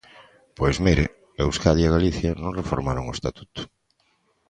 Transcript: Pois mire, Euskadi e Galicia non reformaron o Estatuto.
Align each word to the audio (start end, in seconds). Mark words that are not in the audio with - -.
Pois 0.57 0.77
mire, 0.85 1.05
Euskadi 1.43 1.83
e 1.85 1.93
Galicia 1.95 2.31
non 2.41 2.57
reformaron 2.59 3.05
o 3.07 3.15
Estatuto. 3.17 3.61